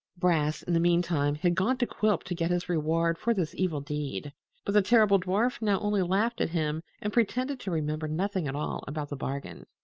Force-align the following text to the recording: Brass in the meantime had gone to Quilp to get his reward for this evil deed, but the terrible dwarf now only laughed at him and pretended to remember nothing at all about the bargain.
Brass 0.17 0.63
in 0.63 0.73
the 0.73 0.79
meantime 0.79 1.35
had 1.35 1.53
gone 1.53 1.77
to 1.77 1.85
Quilp 1.85 2.23
to 2.23 2.33
get 2.33 2.49
his 2.49 2.67
reward 2.67 3.19
for 3.19 3.35
this 3.35 3.53
evil 3.53 3.81
deed, 3.81 4.33
but 4.65 4.71
the 4.71 4.81
terrible 4.81 5.19
dwarf 5.19 5.61
now 5.61 5.79
only 5.79 6.01
laughed 6.01 6.41
at 6.41 6.49
him 6.49 6.81
and 7.03 7.13
pretended 7.13 7.59
to 7.59 7.69
remember 7.69 8.07
nothing 8.07 8.47
at 8.47 8.55
all 8.55 8.83
about 8.87 9.09
the 9.09 9.15
bargain. 9.15 9.67